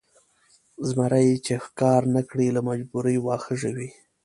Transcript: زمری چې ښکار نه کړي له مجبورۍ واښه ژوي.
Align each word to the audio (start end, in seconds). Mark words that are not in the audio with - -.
زمری 0.87 1.29
چې 1.45 1.53
ښکار 1.65 2.01
نه 2.15 2.21
کړي 2.29 2.47
له 2.55 2.61
مجبورۍ 2.69 3.17
واښه 3.21 3.53
ژوي. 3.61 3.89